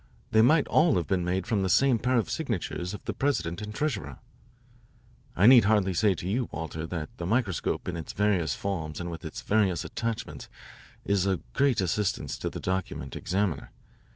They 0.31 0.41
might 0.41 0.67
all 0.67 0.95
have 0.95 1.05
been 1.05 1.23
made 1.23 1.45
from 1.45 1.61
the 1.61 1.69
same 1.69 1.99
pair 1.99 2.17
of 2.17 2.27
signatures 2.27 2.95
of 2.95 3.05
the 3.05 3.13
president 3.13 3.61
and 3.61 3.71
treasurer. 3.71 4.17
"I 5.35 5.45
need 5.45 5.65
hardly 5.65 5.93
to 5.93 5.97
say 5.99 6.15
to 6.15 6.27
you, 6.27 6.49
Walter, 6.51 6.87
that 6.87 7.15
the 7.17 7.25
microscope 7.27 7.87
in 7.87 7.95
its 7.95 8.11
various 8.13 8.55
forms 8.55 8.99
and 8.99 9.11
with 9.11 9.23
its 9.23 9.43
various 9.43 9.85
attachments 9.85 10.49
is 11.05 11.27
of 11.27 11.43
great 11.53 11.81
assistance 11.81 12.39
to 12.39 12.49
the 12.49 12.59
document 12.59 13.15
examiner. 13.15 13.69